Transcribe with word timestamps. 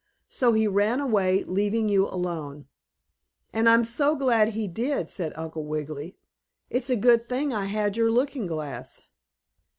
So 0.29 0.53
he 0.53 0.65
ran 0.65 0.99
away, 0.99 1.43
leaving 1.43 1.87
you 1.87 2.07
alone." 2.07 2.65
"And 3.53 3.69
I'm 3.69 3.85
so 3.85 4.15
glad 4.15 4.53
he 4.53 4.67
did," 4.67 5.11
said 5.11 5.31
Uncle 5.35 5.63
Wiggily. 5.63 6.17
"It's 6.71 6.89
a 6.89 6.95
good 6.95 7.23
thing 7.23 7.53
I 7.53 7.65
had 7.65 7.95
your 7.97 8.09
looking 8.09 8.47
glass." 8.47 9.03